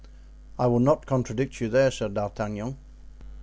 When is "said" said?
1.91-2.15